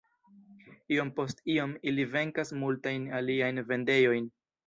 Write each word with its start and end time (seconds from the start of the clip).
Iom 0.95 1.11
post 1.19 1.43
iom 1.55 1.75
ili 1.91 2.05
venkas 2.15 2.53
multajn 2.63 3.05
aliajn 3.21 3.63
vendejojn. 3.71 4.35